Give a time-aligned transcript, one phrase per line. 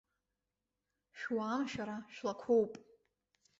[1.19, 2.73] Шәуаам уара шәара, шәлақәоуп!